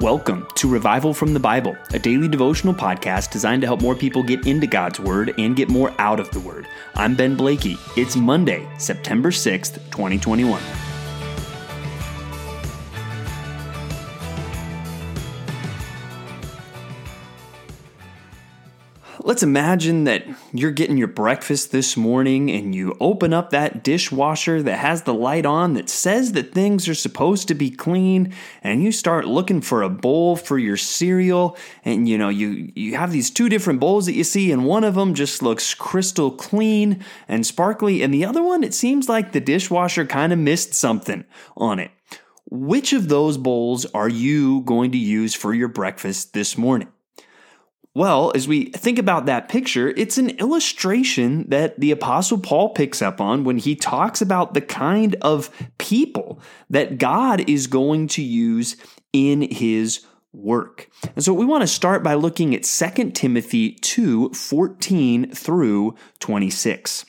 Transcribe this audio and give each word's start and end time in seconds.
Welcome 0.00 0.46
to 0.54 0.66
Revival 0.66 1.12
from 1.12 1.34
the 1.34 1.40
Bible, 1.40 1.76
a 1.92 1.98
daily 1.98 2.26
devotional 2.26 2.72
podcast 2.72 3.30
designed 3.30 3.60
to 3.60 3.66
help 3.66 3.82
more 3.82 3.94
people 3.94 4.22
get 4.22 4.46
into 4.46 4.66
God's 4.66 4.98
Word 4.98 5.34
and 5.36 5.54
get 5.54 5.68
more 5.68 5.92
out 5.98 6.18
of 6.18 6.30
the 6.30 6.40
Word. 6.40 6.66
I'm 6.94 7.14
Ben 7.14 7.36
Blakey. 7.36 7.76
It's 7.98 8.16
Monday, 8.16 8.66
September 8.78 9.30
6th, 9.30 9.74
2021. 9.90 10.89
Let's 19.40 19.48
imagine 19.48 20.04
that 20.04 20.26
you're 20.52 20.70
getting 20.70 20.98
your 20.98 21.08
breakfast 21.08 21.72
this 21.72 21.96
morning 21.96 22.50
and 22.50 22.74
you 22.74 22.94
open 23.00 23.32
up 23.32 23.48
that 23.48 23.82
dishwasher 23.82 24.62
that 24.62 24.76
has 24.76 25.04
the 25.04 25.14
light 25.14 25.46
on 25.46 25.72
that 25.72 25.88
says 25.88 26.32
that 26.32 26.52
things 26.52 26.86
are 26.90 26.94
supposed 26.94 27.48
to 27.48 27.54
be 27.54 27.70
clean 27.70 28.34
and 28.62 28.82
you 28.82 28.92
start 28.92 29.26
looking 29.26 29.62
for 29.62 29.80
a 29.80 29.88
bowl 29.88 30.36
for 30.36 30.58
your 30.58 30.76
cereal 30.76 31.56
and 31.86 32.06
you 32.06 32.18
know 32.18 32.28
you 32.28 32.70
you 32.74 32.96
have 32.96 33.12
these 33.12 33.30
two 33.30 33.48
different 33.48 33.80
bowls 33.80 34.04
that 34.04 34.12
you 34.12 34.24
see 34.24 34.52
and 34.52 34.66
one 34.66 34.84
of 34.84 34.94
them 34.94 35.14
just 35.14 35.40
looks 35.40 35.72
crystal 35.72 36.30
clean 36.30 37.02
and 37.26 37.46
sparkly 37.46 38.02
and 38.02 38.12
the 38.12 38.26
other 38.26 38.42
one 38.42 38.62
it 38.62 38.74
seems 38.74 39.08
like 39.08 39.32
the 39.32 39.40
dishwasher 39.40 40.04
kind 40.04 40.34
of 40.34 40.38
missed 40.38 40.74
something 40.74 41.24
on 41.56 41.78
it. 41.78 41.90
Which 42.50 42.92
of 42.92 43.08
those 43.08 43.38
bowls 43.38 43.86
are 43.94 44.10
you 44.10 44.60
going 44.60 44.92
to 44.92 44.98
use 44.98 45.34
for 45.34 45.54
your 45.54 45.68
breakfast 45.68 46.34
this 46.34 46.58
morning? 46.58 46.88
Well, 47.94 48.30
as 48.36 48.46
we 48.46 48.66
think 48.66 49.00
about 49.00 49.26
that 49.26 49.48
picture, 49.48 49.88
it's 49.96 50.16
an 50.16 50.30
illustration 50.30 51.48
that 51.48 51.80
the 51.80 51.90
Apostle 51.90 52.38
Paul 52.38 52.70
picks 52.70 53.02
up 53.02 53.20
on 53.20 53.42
when 53.42 53.58
he 53.58 53.74
talks 53.74 54.22
about 54.22 54.54
the 54.54 54.60
kind 54.60 55.16
of 55.22 55.50
people 55.78 56.40
that 56.68 56.98
God 56.98 57.48
is 57.48 57.66
going 57.66 58.06
to 58.08 58.22
use 58.22 58.76
in 59.12 59.42
his 59.42 60.06
work. 60.32 60.88
And 61.16 61.24
so 61.24 61.34
we 61.34 61.44
want 61.44 61.62
to 61.62 61.66
start 61.66 62.04
by 62.04 62.14
looking 62.14 62.54
at 62.54 62.62
2 62.62 63.10
Timothy 63.10 63.72
2 63.72 64.30
14 64.34 65.32
through 65.32 65.96
26. 66.20 67.06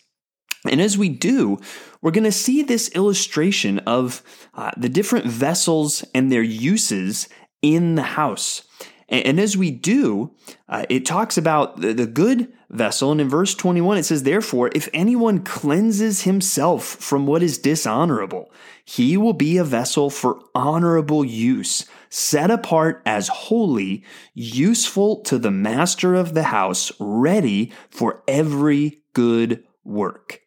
And 0.66 0.82
as 0.82 0.98
we 0.98 1.10
do, 1.10 1.60
we're 2.02 2.12
going 2.12 2.24
to 2.24 2.32
see 2.32 2.64
this 2.64 2.90
illustration 2.90 3.80
of 3.80 4.24
uh, 4.56 4.72
the 4.78 4.90
different 4.90 5.28
vessels 5.28 6.04
and 6.16 6.32
their 6.32 6.42
uses 6.42 7.30
in 7.62 7.94
the 7.94 8.02
house. 8.02 8.64
And, 9.12 9.42
as 9.42 9.58
we 9.58 9.72
do, 9.72 10.32
uh, 10.70 10.86
it 10.90 11.06
talks 11.06 11.38
about 11.38 11.82
the, 11.82 11.94
the 11.94 12.08
good 12.08 12.52
vessel. 12.70 13.12
And 13.12 13.20
in 13.20 13.28
verse 13.28 13.54
21, 13.54 13.98
it 13.98 14.04
says, 14.04 14.24
Therefore, 14.24 14.72
if 14.74 14.88
anyone 14.94 15.44
cleanses 15.44 16.22
himself 16.22 16.86
from 16.86 17.28
what 17.28 17.44
is 17.44 17.58
dishonorable, 17.58 18.50
he 18.86 19.18
will 19.18 19.34
be 19.34 19.58
a 19.58 19.66
vessel 19.66 20.10
for 20.10 20.40
honorable 20.56 21.26
use, 21.26 21.86
set 22.10 22.50
apart 22.50 23.02
as 23.06 23.28
holy, 23.28 24.06
useful 24.34 25.20
to 25.24 25.38
the 25.38 25.52
master 25.52 26.16
of 26.16 26.34
the 26.34 26.44
house, 26.44 26.94
ready 26.98 27.74
for 27.90 28.24
every 28.30 29.04
good 29.12 29.62
work. 29.84 30.40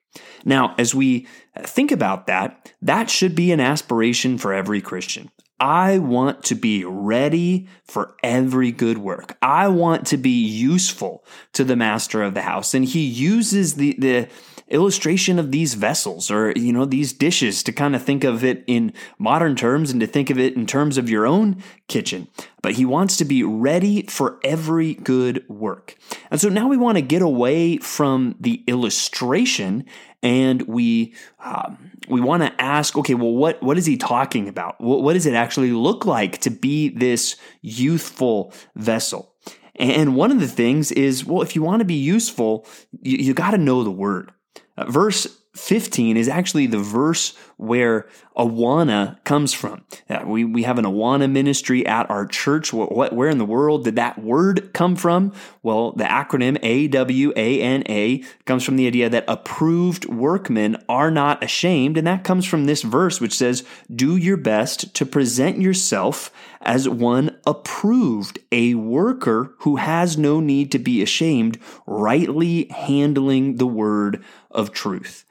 Now, 0.45 0.75
as 0.79 0.95
we 0.95 1.27
think 1.59 1.93
about 1.93 2.27
that, 2.29 2.73
that 2.81 3.11
should 3.11 3.35
be 3.35 3.53
an 3.53 3.61
aspiration 3.61 4.39
for 4.39 4.55
every 4.55 4.81
Christian. 4.81 5.31
I 5.61 5.99
want 5.99 6.43
to 6.45 6.55
be 6.55 6.85
ready 6.85 7.69
for 7.85 8.17
every 8.23 8.73
good 8.73 8.99
work. 8.99 9.37
I 9.41 9.69
want 9.69 10.07
to 10.09 10.17
be 10.17 10.45
useful 10.45 11.25
to 11.53 11.65
the 11.65 11.77
master 11.77 12.23
of 12.23 12.35
the 12.35 12.43
house. 12.43 12.75
And 12.75 12.85
he 12.85 13.05
uses 13.05 13.75
the, 13.75 13.95
the 13.99 14.29
illustration 14.69 15.39
of 15.39 15.53
these 15.53 15.75
vessels 15.75 16.31
or, 16.31 16.53
you 16.57 16.73
know, 16.73 16.85
these 16.85 17.13
dishes 17.13 17.63
to 17.63 17.73
kind 17.73 17.95
of 17.95 18.03
think 18.03 18.25
of 18.25 18.43
it 18.43 18.65
in 18.67 18.93
modern 19.19 19.55
terms 19.55 19.91
and 19.91 20.01
to 20.01 20.07
think 20.07 20.31
of 20.31 20.39
it 20.39 20.57
in 20.57 20.67
terms 20.67 20.99
of 20.99 21.09
your 21.09 21.27
own 21.27 21.63
kitchen. 21.87 22.27
But 22.63 22.73
he 22.73 22.85
wants 22.85 23.17
to 23.19 23.25
be 23.25 23.43
ready 23.43 24.03
for 24.03 24.41
every 24.43 24.95
good 24.95 25.49
work. 25.49 25.97
And 26.31 26.41
so 26.41 26.49
now 26.49 26.67
we 26.67 26.77
want 26.77 26.97
to 26.97 27.03
get 27.03 27.23
away 27.23 27.77
from 27.77 28.35
the 28.41 28.65
illustration 28.67 29.85
and 30.25 30.63
we 30.63 31.15
um, 31.45 31.93
we 32.09 32.21
want 32.21 32.43
to 32.43 32.61
ask, 32.61 32.97
okay, 32.97 33.15
well, 33.15 33.33
what 33.33 33.63
what 33.63 33.79
is 33.79 33.87
he 33.87 33.97
talking 33.97 34.49
about? 34.49 34.81
What, 34.81 35.03
what 35.03 35.13
does 35.13 35.27
it 35.27 35.35
actually 35.35 35.71
look 35.71 36.07
like 36.07 36.39
to 36.39 36.51
be 36.51 36.89
this 36.89 37.37
youthful 37.61 38.53
vessel? 38.75 39.35
And 39.77 40.17
one 40.17 40.31
of 40.31 40.41
the 40.41 40.49
things 40.49 40.93
is, 40.93 41.25
well, 41.25 41.43
if 41.43 41.55
you 41.55 41.63
want 41.63 41.81
to 41.81 41.85
be 41.85 41.95
useful, 41.95 42.67
you, 43.03 43.19
you 43.19 43.35
got 43.35 43.51
to 43.51 43.59
know 43.59 43.83
the 43.85 43.91
word. 43.91 44.31
Uh, 44.77 44.91
verse 44.91 45.27
15 45.55 46.17
is 46.17 46.29
actually 46.29 46.67
the 46.67 46.79
verse 46.79 47.37
where 47.57 48.09
Awana 48.37 49.23
comes 49.23 49.55
from. 49.55 49.85
We, 50.25 50.45
we 50.45 50.65
have 50.65 50.79
an 50.79 50.85
Awana 50.85 51.31
ministry 51.31 51.87
at 51.87 52.11
our 52.11 52.27
church. 52.27 52.73
What, 52.73 53.13
where 53.13 53.29
in 53.29 53.39
the 53.39 53.45
world 53.45 53.85
did 53.85 53.95
that 53.95 54.19
word 54.19 54.73
come 54.73 54.97
from? 54.97 55.33
Well, 55.63 55.93
the 55.93 56.05
acronym 56.05 56.59
AWANA 56.61 58.27
comes 58.45 58.65
from 58.65 58.77
the 58.77 58.89
idea 58.89 59.09
that 59.09 59.25
approved 59.29 60.07
workmen 60.07 60.77
are 60.89 61.13
not 61.13 61.45
ashamed. 61.45 61.97
And 61.97 62.07
that 62.09 62.25
comes 62.25 62.45
from 62.45 62.67
this 62.67 62.83
verse, 62.83 63.21
which 63.21 63.35
says, 63.35 63.65
Do 63.95 64.17
your 64.17 64.37
best 64.37 64.93
to 64.97 65.07
present 65.07 65.61
yourself 65.61 66.33
as 66.63 66.89
one 66.89 67.39
approved, 67.47 68.41
a 68.51 68.75
worker 68.75 69.55
who 69.59 69.77
has 69.77 70.19
no 70.19 70.41
need 70.41 70.73
to 70.73 70.79
be 70.81 71.03
ashamed, 71.03 71.61
rightly 71.87 72.67
handling 72.71 73.57
the 73.57 73.67
word 73.67 74.25
of 74.51 74.73
truth. 74.73 75.25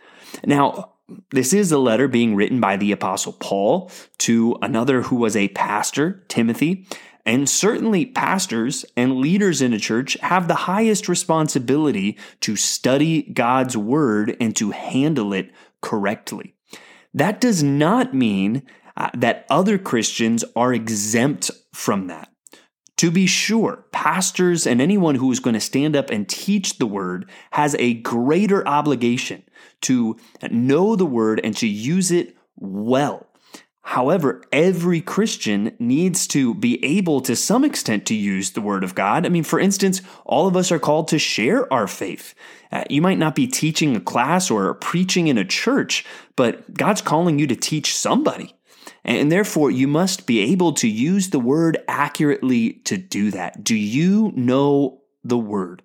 Now, 0.46 0.94
this 1.32 1.54
is 1.54 1.72
a 1.72 1.78
letter 1.78 2.08
being 2.08 2.36
written 2.36 2.60
by 2.60 2.78
the 2.78 2.92
Apostle 2.92 3.34
Paul 3.34 3.92
to 4.20 4.58
another 4.62 5.04
who 5.04 5.18
was 5.18 5.36
a 5.36 5.50
pastor, 5.50 6.24
Timothy. 6.28 6.88
And 7.26 7.48
certainly, 7.48 8.06
pastors 8.06 8.86
and 8.98 9.18
leaders 9.18 9.62
in 9.62 9.74
a 9.74 9.80
church 9.80 10.18
have 10.22 10.48
the 10.48 10.56
highest 10.56 11.08
responsibility 11.08 12.18
to 12.42 12.56
study 12.56 13.22
God's 13.22 13.78
word 13.78 14.36
and 14.42 14.56
to 14.58 14.72
handle 14.72 15.32
it 15.34 15.52
correctly. 15.82 16.56
That 17.14 17.40
does 17.40 17.64
not 17.64 18.14
mean 18.14 18.64
uh, 18.98 19.10
that 19.14 19.46
other 19.50 19.78
Christians 19.78 20.44
are 20.56 20.74
exempt 20.74 21.50
from 21.74 22.08
that. 22.08 22.33
To 23.04 23.12
be 23.12 23.28
sure, 23.28 23.84
pastors 23.92 24.66
and 24.66 24.80
anyone 24.80 25.16
who 25.16 25.30
is 25.30 25.42
going 25.42 25.56
to 25.56 25.60
stand 25.60 25.94
up 25.94 26.10
and 26.10 26.26
teach 26.26 26.78
the 26.78 26.86
word 26.86 27.30
has 27.52 27.76
a 27.78 27.96
greater 27.96 28.66
obligation 28.66 29.44
to 29.82 30.16
know 30.50 30.96
the 30.96 31.06
word 31.06 31.42
and 31.44 31.54
to 31.58 31.68
use 31.68 32.12
it 32.12 32.38
well. 32.56 33.28
However, 33.82 34.42
every 34.54 35.02
Christian 35.02 35.76
needs 35.80 36.28
to 36.28 36.56
be 36.56 36.82
able 36.82 37.20
to 37.24 37.36
some 37.36 37.66
extent 37.66 38.06
to 38.06 38.16
use 38.16 38.52
the 38.52 38.62
Word 38.62 38.86
of 38.86 38.96
God. 38.96 39.26
I 39.26 39.30
mean, 39.30 39.44
for 39.44 39.60
instance, 39.60 40.02
all 40.26 40.48
of 40.48 40.56
us 40.56 40.72
are 40.72 40.80
called 40.80 41.10
to 41.10 41.20
share 41.20 41.72
our 41.74 41.88
faith. 41.88 42.34
Uh, 42.72 42.86
you 42.90 43.02
might 43.02 43.18
not 43.18 43.36
be 43.36 43.48
teaching 43.48 43.98
a 43.98 44.00
class 44.00 44.50
or 44.50 44.74
preaching 44.76 45.28
in 45.28 45.38
a 45.38 45.44
church, 45.44 46.06
but 46.38 46.74
God's 46.74 47.02
calling 47.02 47.38
you 47.38 47.48
to 47.48 47.56
teach 47.58 47.98
somebody. 47.98 48.56
And 49.06 49.32
therefore, 49.32 49.70
you 49.70 49.88
must 49.88 50.26
be 50.26 50.40
able 50.40 50.74
to 50.74 50.88
use 50.88 51.30
the 51.30 51.40
Word 51.40 51.78
accurately 51.88 52.74
to 52.86 52.98
do 52.98 53.32
that. 53.32 53.64
Do 53.64 53.76
you 53.76 54.32
know 54.36 55.02
the 55.24 55.38
Word? 55.38 55.84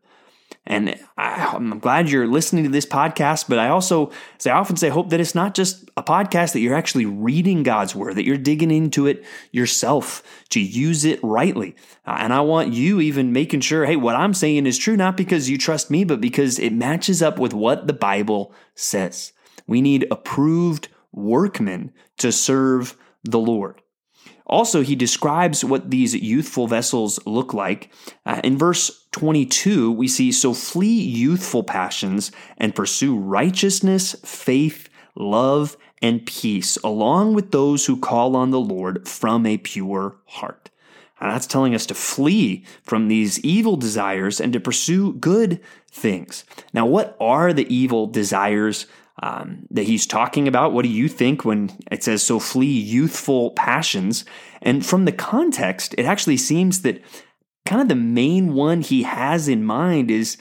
And 0.69 1.01
I, 1.17 1.57
am 1.57 1.79
glad 1.79 2.11
you're 2.11 2.27
listening 2.27 2.65
to 2.65 2.71
this 2.71 2.85
podcast, 2.85 3.49
but 3.49 3.59
I 3.59 3.69
also, 3.69 4.13
as 4.39 4.47
I 4.47 4.53
often 4.53 4.77
say, 4.77 4.91
hope 4.91 5.09
that 5.09 5.19
it's 5.19 5.35
not 5.35 5.55
just 5.55 5.89
a 5.97 6.03
podcast 6.03 6.53
that 6.53 6.61
you're 6.61 6.75
actually 6.75 7.07
reading 7.07 7.63
God's 7.63 7.95
word, 7.95 8.17
that 8.17 8.27
you're 8.27 8.37
digging 8.37 8.71
into 8.71 9.07
it 9.07 9.25
yourself 9.51 10.23
to 10.51 10.61
use 10.61 11.07
it 11.07 11.21
rightly. 11.23 11.75
Uh, 12.07 12.19
and 12.19 12.35
I 12.35 12.43
want 12.43 12.75
you 12.75 13.01
even 13.01 13.33
making 13.33 13.61
sure, 13.61 13.87
hey, 13.87 13.97
what 13.97 14.15
I'm 14.15 14.35
saying 14.35 14.67
is 14.67 14.77
true, 14.77 14.95
not 14.95 15.17
because 15.17 15.49
you 15.49 15.57
trust 15.57 15.91
me, 15.91 16.05
but 16.05 16.21
because 16.21 16.59
it 16.59 16.75
matches 16.75 17.23
up 17.23 17.39
with 17.39 17.55
what 17.55 17.87
the 17.87 17.95
Bible 17.95 18.53
says. 18.75 19.33
We 19.67 19.81
need 19.81 20.07
approved 20.11 20.89
workmen 21.13 21.93
to 22.19 22.31
serve 22.31 22.95
the 23.25 23.39
Lord. 23.39 23.83
Also, 24.47 24.83
he 24.83 24.97
describes 24.97 25.65
what 25.65 25.91
these 25.91 26.15
youthful 26.15 26.67
vessels 26.67 27.21
look 27.27 27.53
like. 27.53 27.93
Uh, 28.25 28.41
in 28.43 28.57
verse 28.57 29.07
22, 29.13 29.93
we 29.93 30.09
see 30.09 30.33
So 30.33 30.55
flee 30.55 31.01
youthful 31.01 31.63
passions 31.63 32.33
and 32.57 32.75
pursue 32.75 33.17
righteousness, 33.17 34.17
faith, 34.25 34.89
love, 35.15 35.77
and 36.01 36.25
peace, 36.25 36.77
along 36.79 37.35
with 37.35 37.51
those 37.51 37.87
who 37.87 37.99
call 37.99 38.37
on 38.37 38.51
the 38.51 38.61
Lord 38.61 39.07
from 39.07 39.45
a 39.45 39.59
pure 39.59 40.17
heart. 40.27 40.71
And 41.21 41.31
that's 41.31 41.47
telling 41.47 41.75
us 41.75 41.85
to 41.87 41.95
flee 41.95 42.65
from 42.85 43.09
these 43.09 43.41
evil 43.41 43.77
desires 43.77 44.41
and 44.41 44.53
to 44.53 44.61
pursue 44.61 45.15
good 45.15 45.61
things. 45.91 46.45
Now, 46.73 46.87
what 46.87 47.17
are 47.21 47.53
the 47.53 47.73
evil 47.75 48.07
desires 48.07 48.87
um, 49.23 49.67
that 49.71 49.85
he's 49.85 50.07
talking 50.07 50.49
about. 50.49 50.73
What 50.73 50.83
do 50.83 50.89
you 50.89 51.09
think 51.09 51.45
when 51.45 51.71
it 51.91 52.03
says, 52.03 52.23
so 52.23 52.39
flee 52.39 52.67
youthful 52.67 53.51
passions? 53.53 54.25
And 54.63 54.85
from 54.85 55.05
the 55.05 55.13
context, 55.13 55.95
it 55.99 56.05
actually 56.05 56.37
seems 56.37 56.83
that 56.83 57.03
kind 57.67 57.83
of 57.83 57.89
the 57.89 57.95
main 57.95 58.55
one 58.55 58.81
he 58.81 59.03
has 59.03 59.49
in 59.49 59.65
mind 59.65 60.11
is 60.11 60.39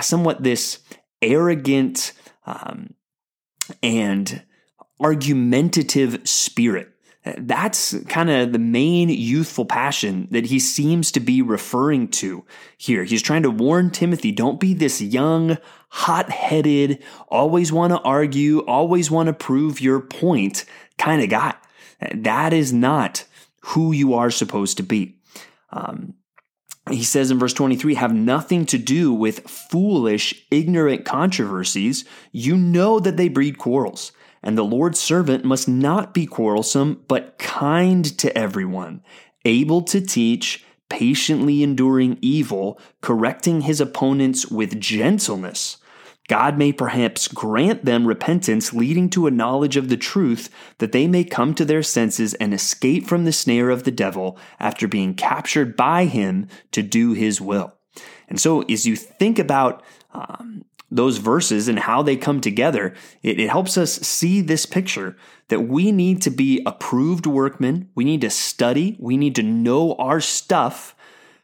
somewhat 0.00 0.42
this 0.42 0.80
arrogant 1.22 2.12
um, 2.44 2.94
and 3.82 4.42
argumentative 5.00 6.26
spirit 6.28 6.95
That's 7.38 7.98
kind 8.04 8.30
of 8.30 8.52
the 8.52 8.58
main 8.58 9.08
youthful 9.08 9.64
passion 9.64 10.28
that 10.30 10.46
he 10.46 10.60
seems 10.60 11.10
to 11.12 11.20
be 11.20 11.42
referring 11.42 12.08
to 12.08 12.44
here. 12.78 13.02
He's 13.02 13.22
trying 13.22 13.42
to 13.42 13.50
warn 13.50 13.90
Timothy 13.90 14.30
don't 14.30 14.60
be 14.60 14.74
this 14.74 15.02
young, 15.02 15.58
hot 15.88 16.30
headed, 16.30 17.02
always 17.28 17.72
want 17.72 17.92
to 17.92 18.00
argue, 18.00 18.60
always 18.60 19.10
want 19.10 19.26
to 19.26 19.32
prove 19.32 19.80
your 19.80 20.00
point 20.00 20.64
kind 20.98 21.20
of 21.20 21.28
guy. 21.28 21.54
That 22.14 22.52
is 22.52 22.72
not 22.72 23.24
who 23.62 23.90
you 23.90 24.14
are 24.14 24.30
supposed 24.30 24.76
to 24.76 24.84
be. 24.84 25.18
Um, 25.70 26.14
he 26.90 27.02
says 27.02 27.32
in 27.32 27.40
verse 27.40 27.52
23 27.54 27.94
have 27.94 28.14
nothing 28.14 28.66
to 28.66 28.78
do 28.78 29.12
with 29.12 29.50
foolish, 29.50 30.46
ignorant 30.52 31.04
controversies. 31.04 32.04
You 32.30 32.56
know 32.56 33.00
that 33.00 33.16
they 33.16 33.28
breed 33.28 33.58
quarrels. 33.58 34.12
And 34.46 34.56
the 34.56 34.62
Lord's 34.62 35.00
servant 35.00 35.44
must 35.44 35.66
not 35.66 36.14
be 36.14 36.24
quarrelsome, 36.24 37.02
but 37.08 37.36
kind 37.36 38.04
to 38.18 38.38
everyone, 38.38 39.02
able 39.44 39.82
to 39.82 40.00
teach, 40.00 40.64
patiently 40.88 41.64
enduring 41.64 42.16
evil, 42.22 42.80
correcting 43.00 43.62
his 43.62 43.80
opponents 43.80 44.46
with 44.46 44.78
gentleness. 44.78 45.78
God 46.28 46.58
may 46.58 46.70
perhaps 46.70 47.26
grant 47.26 47.86
them 47.86 48.06
repentance 48.06 48.72
leading 48.72 49.10
to 49.10 49.26
a 49.26 49.32
knowledge 49.32 49.76
of 49.76 49.88
the 49.88 49.96
truth 49.96 50.48
that 50.78 50.92
they 50.92 51.08
may 51.08 51.24
come 51.24 51.52
to 51.56 51.64
their 51.64 51.82
senses 51.82 52.32
and 52.34 52.54
escape 52.54 53.04
from 53.08 53.24
the 53.24 53.32
snare 53.32 53.70
of 53.70 53.82
the 53.82 53.90
devil 53.90 54.38
after 54.60 54.86
being 54.86 55.14
captured 55.14 55.74
by 55.74 56.04
him 56.04 56.46
to 56.70 56.84
do 56.84 57.14
his 57.14 57.40
will. 57.40 57.74
And 58.28 58.40
so, 58.40 58.62
as 58.62 58.86
you 58.86 58.94
think 58.94 59.40
about 59.40 59.82
um, 60.12 60.62
those 60.90 61.18
verses 61.18 61.68
and 61.68 61.78
how 61.78 62.02
they 62.02 62.16
come 62.16 62.40
together, 62.40 62.94
it, 63.22 63.40
it 63.40 63.50
helps 63.50 63.76
us 63.76 63.94
see 63.94 64.40
this 64.40 64.66
picture 64.66 65.16
that 65.48 65.60
we 65.60 65.92
need 65.92 66.22
to 66.22 66.30
be 66.30 66.62
approved 66.66 67.26
workmen. 67.26 67.88
We 67.94 68.04
need 68.04 68.20
to 68.22 68.30
study. 68.30 68.96
We 68.98 69.16
need 69.16 69.34
to 69.36 69.42
know 69.42 69.94
our 69.94 70.20
stuff, 70.20 70.94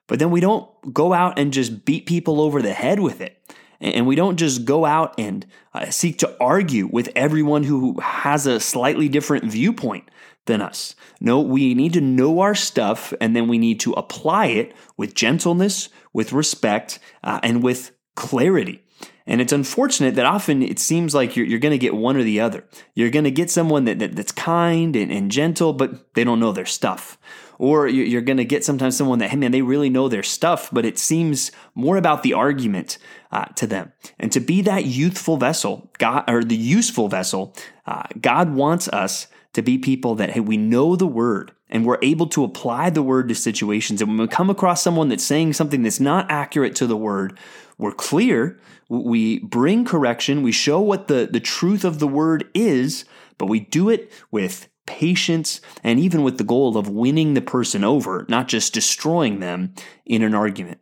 but 0.06 0.18
then 0.18 0.30
we 0.30 0.40
don't 0.40 0.68
go 0.92 1.12
out 1.12 1.38
and 1.38 1.52
just 1.52 1.84
beat 1.84 2.06
people 2.06 2.40
over 2.40 2.62
the 2.62 2.72
head 2.72 3.00
with 3.00 3.20
it. 3.20 3.38
And 3.80 4.06
we 4.06 4.14
don't 4.14 4.36
just 4.36 4.64
go 4.64 4.84
out 4.84 5.14
and 5.18 5.44
uh, 5.74 5.90
seek 5.90 6.18
to 6.18 6.36
argue 6.40 6.88
with 6.92 7.10
everyone 7.16 7.64
who 7.64 7.98
has 8.00 8.46
a 8.46 8.60
slightly 8.60 9.08
different 9.08 9.44
viewpoint 9.44 10.08
than 10.46 10.60
us. 10.60 10.94
No, 11.20 11.40
we 11.40 11.74
need 11.74 11.92
to 11.94 12.00
know 12.00 12.40
our 12.40 12.54
stuff 12.54 13.12
and 13.20 13.34
then 13.34 13.48
we 13.48 13.58
need 13.58 13.80
to 13.80 13.92
apply 13.94 14.46
it 14.46 14.74
with 14.96 15.14
gentleness, 15.14 15.88
with 16.12 16.32
respect, 16.32 17.00
uh, 17.24 17.40
and 17.42 17.62
with 17.62 17.92
clarity. 18.14 18.84
And 19.26 19.40
it's 19.40 19.52
unfortunate 19.52 20.14
that 20.16 20.26
often 20.26 20.62
it 20.62 20.78
seems 20.78 21.14
like 21.14 21.36
you're, 21.36 21.46
you're 21.46 21.60
going 21.60 21.72
to 21.72 21.78
get 21.78 21.94
one 21.94 22.16
or 22.16 22.22
the 22.22 22.40
other. 22.40 22.64
You're 22.94 23.10
going 23.10 23.24
to 23.24 23.30
get 23.30 23.50
someone 23.50 23.84
that, 23.84 23.98
that 23.98 24.16
that's 24.16 24.32
kind 24.32 24.96
and, 24.96 25.12
and, 25.12 25.30
gentle, 25.30 25.72
but 25.72 26.14
they 26.14 26.24
don't 26.24 26.40
know 26.40 26.52
their 26.52 26.66
stuff. 26.66 27.18
Or 27.58 27.86
you're 27.86 28.22
going 28.22 28.38
to 28.38 28.44
get 28.44 28.64
sometimes 28.64 28.96
someone 28.96 29.20
that, 29.20 29.30
hey 29.30 29.36
man, 29.36 29.52
they 29.52 29.62
really 29.62 29.90
know 29.90 30.08
their 30.08 30.24
stuff, 30.24 30.68
but 30.72 30.84
it 30.84 30.98
seems 30.98 31.52
more 31.76 31.96
about 31.96 32.24
the 32.24 32.32
argument 32.32 32.98
uh, 33.30 33.44
to 33.56 33.68
them. 33.68 33.92
And 34.18 34.32
to 34.32 34.40
be 34.40 34.62
that 34.62 34.86
youthful 34.86 35.36
vessel, 35.36 35.88
God, 35.98 36.28
or 36.28 36.42
the 36.42 36.56
useful 36.56 37.08
vessel, 37.08 37.54
uh, 37.86 38.04
God 38.20 38.54
wants 38.54 38.88
us 38.88 39.28
to 39.52 39.62
be 39.62 39.78
people 39.78 40.16
that, 40.16 40.30
hey, 40.30 40.40
we 40.40 40.56
know 40.56 40.96
the 40.96 41.06
word 41.06 41.52
and 41.72 41.86
we're 41.86 41.98
able 42.02 42.26
to 42.28 42.44
apply 42.44 42.90
the 42.90 43.02
word 43.02 43.28
to 43.30 43.34
situations. 43.34 44.00
And 44.00 44.10
when 44.10 44.18
we 44.18 44.28
come 44.28 44.50
across 44.50 44.82
someone 44.82 45.08
that's 45.08 45.24
saying 45.24 45.54
something 45.54 45.82
that's 45.82 45.98
not 45.98 46.30
accurate 46.30 46.76
to 46.76 46.86
the 46.86 46.96
word, 46.96 47.38
we're 47.78 47.92
clear, 47.92 48.60
we 48.90 49.38
bring 49.40 49.86
correction, 49.86 50.42
we 50.42 50.52
show 50.52 50.80
what 50.80 51.08
the, 51.08 51.28
the 51.32 51.40
truth 51.40 51.82
of 51.82 51.98
the 51.98 52.06
word 52.06 52.48
is, 52.54 53.06
but 53.38 53.46
we 53.46 53.58
do 53.58 53.88
it 53.88 54.12
with 54.30 54.68
patience 54.86 55.62
and 55.82 55.98
even 55.98 56.22
with 56.22 56.36
the 56.36 56.44
goal 56.44 56.76
of 56.76 56.88
winning 56.88 57.32
the 57.32 57.40
person 57.40 57.82
over, 57.82 58.26
not 58.28 58.48
just 58.48 58.74
destroying 58.74 59.40
them 59.40 59.74
in 60.04 60.22
an 60.22 60.34
argument. 60.34 60.78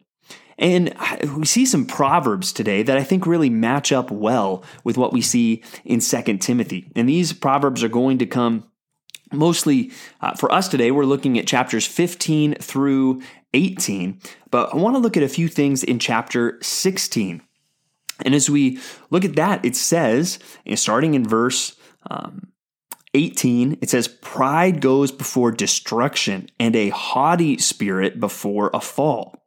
And 0.59 0.95
we 1.37 1.47
see 1.47 1.65
some 1.65 1.87
proverbs 1.87 2.53
today 2.53 2.83
that 2.83 2.99
I 2.99 3.05
think 3.05 3.27
really 3.27 3.49
match 3.49 3.93
up 3.93 4.11
well 4.11 4.63
with 4.85 4.99
what 4.99 5.13
we 5.13 5.23
see 5.23 5.63
in 5.85 6.01
2 6.01 6.37
Timothy. 6.39 6.91
And 6.95 7.09
these 7.09 7.33
proverbs 7.33 7.83
are 7.83 7.89
going 7.89 8.19
to 8.19 8.27
come 8.27 8.70
mostly 9.33 9.93
uh, 10.21 10.35
for 10.35 10.53
us 10.53 10.69
today. 10.69 10.91
We're 10.91 11.05
looking 11.05 11.39
at 11.39 11.47
chapters 11.47 11.87
15 11.87 12.55
through 12.55 13.23
18, 13.55 14.21
but 14.51 14.73
I 14.73 14.77
want 14.77 14.97
to 14.97 15.01
look 15.01 15.17
at 15.17 15.23
a 15.23 15.29
few 15.29 15.49
things 15.49 15.83
in 15.83 15.99
chapter 15.99 16.59
16. 16.63 17.43
And 18.25 18.35
as 18.35 18.51
we 18.51 18.79
look 19.11 19.25
at 19.25 19.37
that, 19.37 19.65
it 19.65 19.77
says, 19.77 20.39
starting 20.75 21.15
in 21.15 21.27
verse 21.27 21.77
um, 22.11 22.53
18, 23.15 23.79
it 23.81 23.91
says, 23.91 24.09
Pride 24.09 24.81
goes 24.81 25.11
before 25.11 25.51
destruction, 25.51 26.49
and 26.59 26.77
a 26.77 26.91
haughty 26.91 27.59
spirit 27.59 28.21
before 28.21 28.71
a 28.73 28.81
fall. 28.81 29.41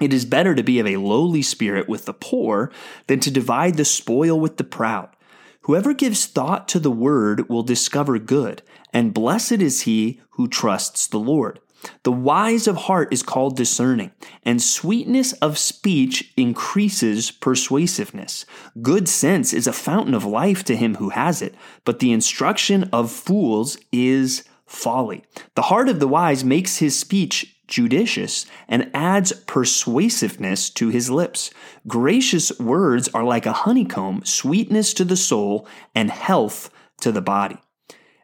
It 0.00 0.12
is 0.12 0.24
better 0.24 0.54
to 0.54 0.62
be 0.62 0.78
of 0.80 0.86
a 0.86 0.96
lowly 0.96 1.42
spirit 1.42 1.88
with 1.88 2.04
the 2.04 2.14
poor 2.14 2.72
than 3.06 3.20
to 3.20 3.30
divide 3.30 3.76
the 3.76 3.84
spoil 3.84 4.38
with 4.38 4.56
the 4.56 4.64
proud. 4.64 5.13
Whoever 5.64 5.94
gives 5.94 6.26
thought 6.26 6.68
to 6.68 6.78
the 6.78 6.90
word 6.90 7.48
will 7.48 7.62
discover 7.62 8.18
good, 8.18 8.62
and 8.92 9.14
blessed 9.14 9.62
is 9.62 9.82
he 9.82 10.20
who 10.32 10.46
trusts 10.46 11.06
the 11.06 11.18
Lord. 11.18 11.58
The 12.02 12.12
wise 12.12 12.66
of 12.66 12.76
heart 12.76 13.12
is 13.12 13.22
called 13.22 13.56
discerning, 13.56 14.10
and 14.42 14.60
sweetness 14.60 15.32
of 15.34 15.56
speech 15.56 16.32
increases 16.36 17.30
persuasiveness. 17.30 18.44
Good 18.82 19.08
sense 19.08 19.54
is 19.54 19.66
a 19.66 19.72
fountain 19.72 20.12
of 20.12 20.24
life 20.24 20.64
to 20.64 20.76
him 20.76 20.96
who 20.96 21.10
has 21.10 21.40
it, 21.40 21.54
but 21.86 21.98
the 21.98 22.12
instruction 22.12 22.84
of 22.92 23.10
fools 23.10 23.78
is 23.90 24.44
folly. 24.66 25.24
The 25.54 25.62
heart 25.62 25.88
of 25.88 25.98
the 25.98 26.08
wise 26.08 26.44
makes 26.44 26.78
his 26.78 26.98
speech 26.98 27.53
judicious 27.66 28.46
and 28.68 28.90
adds 28.94 29.32
persuasiveness 29.46 30.70
to 30.70 30.88
his 30.88 31.10
lips. 31.10 31.50
Gracious 31.86 32.58
words 32.58 33.08
are 33.08 33.24
like 33.24 33.46
a 33.46 33.52
honeycomb, 33.52 34.24
sweetness 34.24 34.94
to 34.94 35.04
the 35.04 35.16
soul 35.16 35.66
and 35.94 36.10
health 36.10 36.70
to 37.00 37.12
the 37.12 37.22
body. 37.22 37.58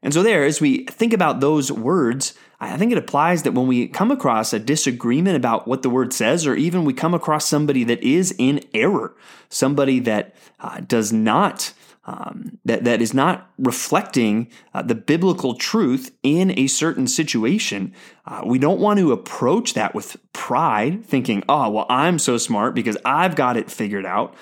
And 0.03 0.15
so, 0.15 0.23
there, 0.23 0.45
as 0.45 0.61
we 0.61 0.85
think 0.87 1.13
about 1.13 1.41
those 1.41 1.71
words, 1.71 2.35
I 2.59 2.77
think 2.77 2.93
it 2.93 2.99
applies 2.99 3.43
that 3.43 3.53
when 3.53 3.67
we 3.67 3.89
come 3.89 4.11
across 4.11 4.53
a 4.53 4.59
disagreement 4.59 5.37
about 5.37 5.67
what 5.67 5.83
the 5.83 5.91
word 5.91 6.13
says, 6.13 6.47
or 6.47 6.55
even 6.55 6.85
we 6.85 6.93
come 6.93 7.15
across 7.15 7.47
somebody 7.47 7.85
that 7.85 8.03
is 8.03 8.35
in 8.39 8.61
error, 8.75 9.15
somebody 9.49 9.99
that 10.01 10.35
uh, 10.59 10.81
does 10.81 11.13
not. 11.13 11.73
Um, 12.05 12.59
that, 12.65 12.85
that 12.85 13.03
is 13.03 13.13
not 13.13 13.51
reflecting 13.59 14.49
uh, 14.73 14.81
the 14.81 14.95
biblical 14.95 15.55
truth 15.55 16.17
in 16.23 16.59
a 16.59 16.67
certain 16.67 17.07
situation. 17.07 17.93
Uh, 18.25 18.41
we 18.47 18.59
don't 18.59 18.81
want 18.81 18.99
to 18.99 19.13
approach 19.13 19.75
that 19.75 19.95
with 19.95 20.17
pride, 20.33 21.05
thinking, 21.05 21.45
oh, 21.47 21.69
well, 21.69 21.87
I'm 21.91 22.19
so 22.19 22.39
smart 22.39 22.75
because 22.75 22.97
I've 23.05 23.37
got 23.37 23.59
it 23.59 23.71
figured 23.71 24.07
out. 24.07 24.35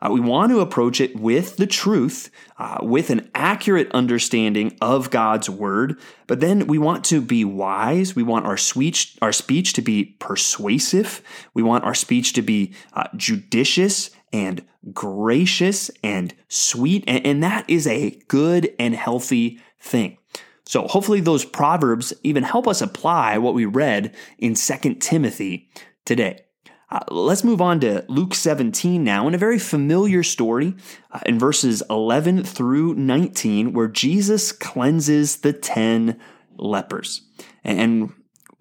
Uh, 0.00 0.10
we 0.10 0.20
want 0.20 0.52
to 0.52 0.60
approach 0.60 1.00
it 1.00 1.16
with 1.16 1.56
the 1.56 1.66
truth, 1.66 2.30
uh, 2.58 2.78
with 2.82 3.10
an 3.10 3.30
accurate 3.34 3.90
understanding 3.92 4.76
of 4.80 5.10
God's 5.10 5.48
word. 5.48 5.98
But 6.26 6.40
then 6.40 6.66
we 6.66 6.78
want 6.78 7.04
to 7.06 7.20
be 7.20 7.44
wise. 7.44 8.14
We 8.14 8.22
want 8.22 8.46
our 8.46 8.56
speech, 8.56 9.16
our 9.22 9.32
speech 9.32 9.72
to 9.74 9.82
be 9.82 10.04
persuasive. 10.04 11.22
We 11.54 11.62
want 11.62 11.84
our 11.84 11.94
speech 11.94 12.34
to 12.34 12.42
be 12.42 12.74
uh, 12.92 13.08
judicious 13.16 14.10
and 14.32 14.64
gracious 14.92 15.90
and 16.02 16.34
sweet. 16.48 17.04
And, 17.06 17.26
and 17.26 17.42
that 17.42 17.68
is 17.68 17.86
a 17.86 18.18
good 18.28 18.74
and 18.78 18.94
healthy 18.94 19.60
thing. 19.80 20.18
So 20.64 20.86
hopefully 20.88 21.20
those 21.20 21.44
proverbs 21.44 22.12
even 22.22 22.42
help 22.42 22.66
us 22.66 22.82
apply 22.82 23.38
what 23.38 23.54
we 23.54 23.64
read 23.64 24.14
in 24.38 24.54
2 24.54 24.94
Timothy 24.94 25.70
today. 26.04 26.42
Uh, 26.88 27.00
let's 27.10 27.44
move 27.44 27.60
on 27.60 27.80
to 27.80 28.04
Luke 28.08 28.34
17 28.34 29.02
now, 29.02 29.26
in 29.26 29.34
a 29.34 29.38
very 29.38 29.58
familiar 29.58 30.22
story 30.22 30.74
uh, 31.10 31.18
in 31.26 31.38
verses 31.38 31.82
11 31.90 32.44
through 32.44 32.94
19, 32.94 33.72
where 33.72 33.88
Jesus 33.88 34.52
cleanses 34.52 35.38
the 35.38 35.52
10 35.52 36.18
lepers. 36.56 37.22
And 37.64 38.12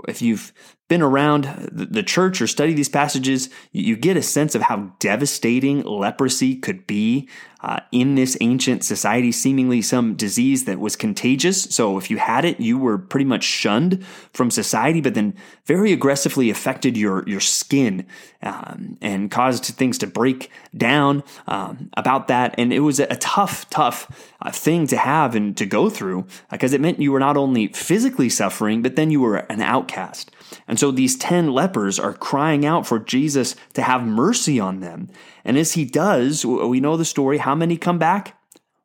if 0.07 0.23
you've 0.23 0.53
been 0.87 1.01
around 1.01 1.69
the 1.71 2.03
church 2.03 2.41
or 2.41 2.47
study 2.47 2.73
these 2.73 2.89
passages, 2.89 3.49
you 3.71 3.95
get 3.95 4.17
a 4.17 4.21
sense 4.21 4.53
of 4.53 4.61
how 4.63 4.93
devastating 4.99 5.81
leprosy 5.81 6.55
could 6.55 6.85
be 6.85 7.27
uh, 7.65 7.79
in 7.91 8.13
this 8.13 8.37
ancient 8.41 8.83
society, 8.83 9.31
seemingly 9.31 9.81
some 9.81 10.13
disease 10.13 10.65
that 10.65 10.79
was 10.79 10.95
contagious. 10.95 11.63
So 11.63 11.97
if 11.97 12.11
you 12.11 12.17
had 12.17 12.45
it, 12.45 12.59
you 12.59 12.77
were 12.77 12.99
pretty 12.99 13.25
much 13.25 13.43
shunned 13.43 14.05
from 14.33 14.51
society, 14.51 15.01
but 15.01 15.15
then 15.15 15.33
very 15.65 15.91
aggressively 15.91 16.51
affected 16.51 16.95
your, 16.95 17.27
your 17.27 17.39
skin 17.39 18.05
um, 18.43 18.99
and 19.01 19.31
caused 19.31 19.65
things 19.65 19.97
to 19.97 20.07
break 20.07 20.51
down 20.77 21.23
um, 21.47 21.89
about 21.97 22.27
that. 22.27 22.53
And 22.59 22.71
it 22.71 22.81
was 22.81 22.99
a 22.99 23.15
tough, 23.15 23.67
tough 23.71 24.31
uh, 24.41 24.51
thing 24.51 24.85
to 24.87 24.97
have 24.97 25.33
and 25.33 25.57
to 25.57 25.65
go 25.65 25.89
through 25.89 26.27
because 26.51 26.73
it 26.73 26.81
meant 26.81 27.01
you 27.01 27.11
were 27.11 27.19
not 27.19 27.35
only 27.35 27.69
physically 27.69 28.29
suffering, 28.29 28.83
but 28.83 28.95
then 28.95 29.09
you 29.09 29.21
were 29.21 29.37
an 29.37 29.61
outcast. 29.61 30.29
And 30.67 30.74
so 30.79 30.91
these 30.91 31.15
10 31.17 31.51
lepers 31.51 31.99
are 31.99 32.13
crying 32.13 32.65
out 32.65 32.87
for 32.87 32.99
Jesus 32.99 33.55
to 33.73 33.81
have 33.81 34.05
mercy 34.05 34.59
on 34.59 34.79
them. 34.79 35.09
And 35.43 35.57
as 35.57 35.73
he 35.73 35.85
does, 35.85 36.45
we 36.45 36.79
know 36.79 36.97
the 36.97 37.05
story. 37.05 37.37
How 37.37 37.55
many 37.55 37.77
come 37.77 37.99
back? 37.99 38.39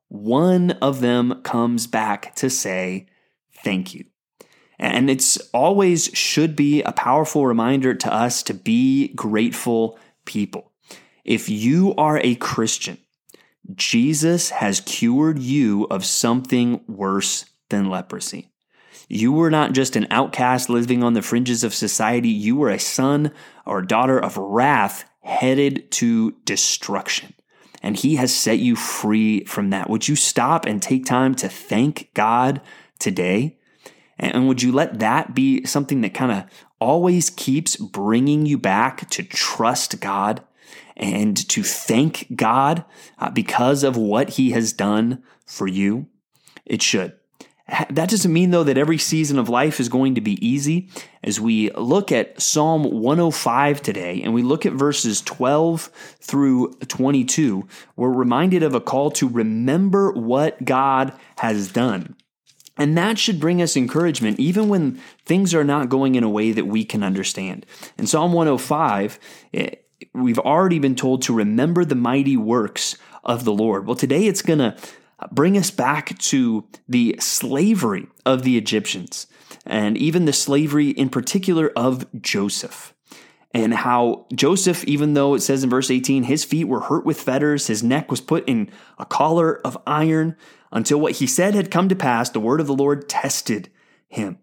One 0.08 0.72
of 0.72 1.00
them 1.00 1.40
comes 1.42 1.86
back 1.86 2.34
to 2.36 2.50
say, 2.50 3.06
Thank 3.62 3.94
you. 3.94 4.06
And 4.78 5.10
it's 5.10 5.36
always 5.52 6.06
should 6.14 6.56
be 6.56 6.82
a 6.82 6.92
powerful 6.92 7.46
reminder 7.46 7.94
to 7.94 8.12
us 8.12 8.42
to 8.44 8.54
be 8.54 9.08
grateful 9.08 9.98
people. 10.24 10.72
If 11.24 11.50
you 11.50 11.94
are 11.96 12.18
a 12.18 12.34
Christian, 12.36 12.96
Jesus 13.74 14.50
has 14.50 14.80
cured 14.80 15.38
you 15.38 15.86
of 15.90 16.04
something 16.04 16.80
worse 16.88 17.44
than 17.68 17.90
leprosy. 17.90 18.49
You 19.12 19.32
were 19.32 19.50
not 19.50 19.72
just 19.72 19.96
an 19.96 20.06
outcast 20.12 20.70
living 20.70 21.02
on 21.02 21.14
the 21.14 21.20
fringes 21.20 21.64
of 21.64 21.74
society, 21.74 22.28
you 22.28 22.54
were 22.54 22.70
a 22.70 22.78
son 22.78 23.32
or 23.66 23.82
daughter 23.82 24.20
of 24.20 24.36
wrath 24.36 25.04
headed 25.22 25.90
to 25.90 26.36
destruction. 26.44 27.34
And 27.82 27.96
he 27.96 28.14
has 28.16 28.32
set 28.32 28.60
you 28.60 28.76
free 28.76 29.42
from 29.46 29.70
that. 29.70 29.90
Would 29.90 30.06
you 30.06 30.14
stop 30.14 30.64
and 30.64 30.80
take 30.80 31.06
time 31.06 31.34
to 31.36 31.48
thank 31.48 32.14
God 32.14 32.60
today? 33.00 33.58
And 34.16 34.46
would 34.46 34.62
you 34.62 34.70
let 34.70 35.00
that 35.00 35.34
be 35.34 35.64
something 35.64 36.02
that 36.02 36.14
kind 36.14 36.30
of 36.30 36.44
always 36.78 37.30
keeps 37.30 37.74
bringing 37.74 38.46
you 38.46 38.58
back 38.58 39.10
to 39.10 39.24
trust 39.24 40.00
God 40.00 40.44
and 40.96 41.36
to 41.48 41.64
thank 41.64 42.36
God 42.36 42.84
uh, 43.18 43.30
because 43.30 43.82
of 43.82 43.96
what 43.96 44.30
He 44.30 44.52
has 44.52 44.72
done 44.72 45.24
for 45.46 45.66
you? 45.66 46.06
It 46.64 46.80
should. 46.80 47.14
That 47.90 48.08
doesn't 48.08 48.32
mean, 48.32 48.50
though, 48.50 48.64
that 48.64 48.78
every 48.78 48.98
season 48.98 49.38
of 49.38 49.48
life 49.48 49.78
is 49.78 49.88
going 49.88 50.16
to 50.16 50.20
be 50.20 50.44
easy. 50.46 50.88
As 51.22 51.40
we 51.40 51.70
look 51.72 52.10
at 52.10 52.40
Psalm 52.40 52.82
105 52.82 53.80
today 53.80 54.20
and 54.22 54.34
we 54.34 54.42
look 54.42 54.66
at 54.66 54.72
verses 54.72 55.20
12 55.22 55.82
through 56.20 56.72
22, 56.88 57.68
we're 57.94 58.10
reminded 58.10 58.64
of 58.64 58.74
a 58.74 58.80
call 58.80 59.10
to 59.12 59.28
remember 59.28 60.10
what 60.12 60.64
God 60.64 61.12
has 61.38 61.70
done. 61.70 62.16
And 62.76 62.96
that 62.96 63.18
should 63.18 63.38
bring 63.38 63.62
us 63.62 63.76
encouragement 63.76 64.40
even 64.40 64.68
when 64.68 65.00
things 65.24 65.54
are 65.54 65.64
not 65.64 65.88
going 65.88 66.14
in 66.16 66.24
a 66.24 66.30
way 66.30 66.50
that 66.52 66.66
we 66.66 66.84
can 66.84 67.04
understand. 67.04 67.66
In 67.98 68.06
Psalm 68.06 68.32
105, 68.32 69.18
eh, 69.54 69.70
we've 70.14 70.38
already 70.38 70.78
been 70.78 70.96
told 70.96 71.22
to 71.22 71.34
remember 71.34 71.84
the 71.84 71.94
mighty 71.94 72.36
works 72.36 72.96
of 73.22 73.44
the 73.44 73.52
Lord. 73.52 73.86
Well, 73.86 73.96
today 73.96 74.26
it's 74.26 74.42
going 74.42 74.60
to 74.60 74.76
bring 75.30 75.56
us 75.56 75.70
back 75.70 76.18
to 76.18 76.66
the 76.88 77.16
slavery 77.18 78.06
of 78.24 78.42
the 78.42 78.56
Egyptians 78.56 79.26
and 79.66 79.96
even 79.96 80.24
the 80.24 80.32
slavery 80.32 80.90
in 80.90 81.08
particular 81.08 81.70
of 81.76 82.06
Joseph. 82.20 82.94
And 83.52 83.74
how 83.74 84.26
Joseph, 84.32 84.84
even 84.84 85.14
though 85.14 85.34
it 85.34 85.40
says 85.40 85.64
in 85.64 85.70
verse 85.70 85.90
18, 85.90 86.24
his 86.24 86.44
feet 86.44 86.64
were 86.64 86.82
hurt 86.82 87.04
with 87.04 87.20
fetters, 87.20 87.66
his 87.66 87.82
neck 87.82 88.10
was 88.10 88.20
put 88.20 88.48
in 88.48 88.70
a 88.98 89.04
collar 89.04 89.60
of 89.66 89.76
iron, 89.86 90.36
until 90.72 91.00
what 91.00 91.12
he 91.12 91.26
said 91.26 91.54
had 91.54 91.70
come 91.70 91.88
to 91.88 91.96
pass, 91.96 92.30
the 92.30 92.38
word 92.38 92.60
of 92.60 92.68
the 92.68 92.74
Lord 92.74 93.08
tested 93.08 93.68
him. 94.08 94.38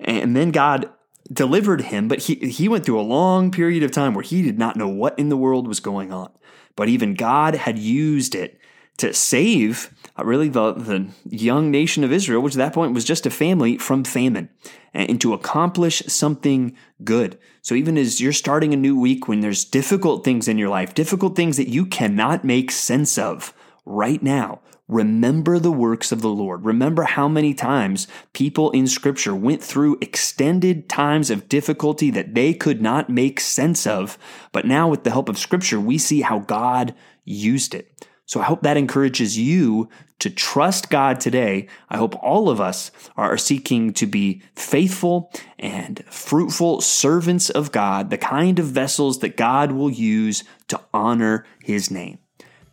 And 0.00 0.34
then 0.34 0.50
God 0.50 0.90
delivered 1.30 1.82
him, 1.82 2.08
but 2.08 2.20
he, 2.20 2.34
he 2.34 2.68
went 2.68 2.86
through 2.86 3.00
a 3.00 3.02
long 3.02 3.50
period 3.50 3.82
of 3.82 3.90
time 3.90 4.14
where 4.14 4.22
he 4.22 4.42
did 4.42 4.58
not 4.58 4.76
know 4.76 4.88
what 4.88 5.18
in 5.18 5.28
the 5.28 5.36
world 5.36 5.68
was 5.68 5.80
going 5.80 6.12
on. 6.12 6.30
But 6.76 6.88
even 6.88 7.14
God 7.14 7.54
had 7.54 7.78
used 7.78 8.34
it 8.34 8.58
to 8.98 9.12
save 9.12 9.92
uh, 10.18 10.24
really 10.24 10.48
the, 10.48 10.72
the 10.72 11.08
young 11.24 11.70
nation 11.70 12.04
of 12.04 12.12
Israel, 12.12 12.40
which 12.42 12.54
at 12.54 12.58
that 12.58 12.72
point 12.72 12.94
was 12.94 13.04
just 13.04 13.26
a 13.26 13.30
family, 13.30 13.76
from 13.78 14.04
famine 14.04 14.48
and 14.94 15.20
to 15.20 15.34
accomplish 15.34 16.02
something 16.06 16.74
good. 17.04 17.38
So 17.60 17.74
even 17.74 17.98
as 17.98 18.20
you're 18.20 18.32
starting 18.32 18.72
a 18.72 18.78
new 18.78 18.98
week 18.98 19.28
when 19.28 19.40
there's 19.40 19.64
difficult 19.64 20.24
things 20.24 20.48
in 20.48 20.56
your 20.56 20.70
life, 20.70 20.94
difficult 20.94 21.36
things 21.36 21.58
that 21.58 21.68
you 21.68 21.84
cannot 21.84 22.44
make 22.44 22.70
sense 22.70 23.18
of 23.18 23.52
right 23.84 24.22
now, 24.22 24.60
Remember 24.88 25.58
the 25.58 25.72
works 25.72 26.12
of 26.12 26.22
the 26.22 26.28
Lord. 26.28 26.64
Remember 26.64 27.02
how 27.02 27.26
many 27.26 27.54
times 27.54 28.06
people 28.32 28.70
in 28.70 28.86
Scripture 28.86 29.34
went 29.34 29.60
through 29.60 29.98
extended 30.00 30.88
times 30.88 31.28
of 31.28 31.48
difficulty 31.48 32.12
that 32.12 32.36
they 32.36 32.54
could 32.54 32.80
not 32.80 33.10
make 33.10 33.40
sense 33.40 33.84
of. 33.84 34.16
But 34.52 34.64
now, 34.64 34.88
with 34.88 35.02
the 35.02 35.10
help 35.10 35.28
of 35.28 35.38
Scripture, 35.38 35.80
we 35.80 35.98
see 35.98 36.20
how 36.20 36.38
God 36.38 36.94
used 37.24 37.74
it. 37.74 38.06
So 38.26 38.40
I 38.40 38.44
hope 38.44 38.62
that 38.62 38.76
encourages 38.76 39.38
you 39.38 39.88
to 40.18 40.30
trust 40.30 40.90
God 40.90 41.20
today. 41.20 41.68
I 41.88 41.96
hope 41.96 42.20
all 42.22 42.48
of 42.48 42.60
us 42.60 42.90
are 43.16 43.38
seeking 43.38 43.92
to 43.94 44.06
be 44.06 44.42
faithful 44.54 45.32
and 45.58 46.04
fruitful 46.10 46.80
servants 46.80 47.50
of 47.50 47.70
God, 47.70 48.10
the 48.10 48.18
kind 48.18 48.58
of 48.58 48.66
vessels 48.66 49.20
that 49.20 49.36
God 49.36 49.72
will 49.72 49.90
use 49.90 50.42
to 50.68 50.80
honor 50.92 51.46
his 51.62 51.90
name. 51.90 52.18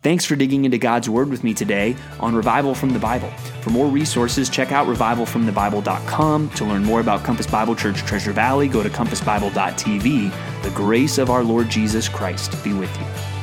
Thanks 0.02 0.26
for 0.26 0.36
digging 0.36 0.66
into 0.66 0.76
God's 0.76 1.08
Word 1.08 1.30
with 1.30 1.42
me 1.42 1.54
today 1.54 1.96
on 2.20 2.34
Revival 2.34 2.74
from 2.74 2.90
the 2.90 2.98
Bible. 2.98 3.30
For 3.62 3.70
more 3.70 3.86
resources, 3.86 4.50
check 4.50 4.70
out 4.70 4.86
revivalfromthebible.com. 4.86 6.50
To 6.50 6.64
learn 6.64 6.84
more 6.84 7.00
about 7.00 7.24
Compass 7.24 7.46
Bible 7.46 7.74
Church 7.74 7.96
Treasure 8.02 8.32
Valley, 8.32 8.68
go 8.68 8.82
to 8.82 8.90
compassbible.tv. 8.90 10.62
The 10.62 10.70
grace 10.70 11.16
of 11.16 11.30
our 11.30 11.42
Lord 11.42 11.70
Jesus 11.70 12.06
Christ 12.06 12.62
be 12.62 12.74
with 12.74 12.94
you. 12.98 13.33